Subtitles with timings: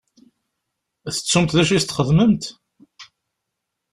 [1.15, 2.43] Tettumt d acu i s-txedmemt?